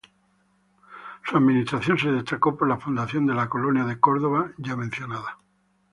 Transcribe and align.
Su 1.29 1.37
administración 1.37 1.95
se 1.99 2.11
destacó 2.11 2.57
por 2.57 2.67
la 2.67 2.77
fundación 2.79 3.27
de 3.27 3.35
la 3.35 3.47
colonia 3.47 3.83
de 3.83 3.99
Corduba, 3.99 4.51
ya 4.57 4.75
mencionada. 4.75 5.37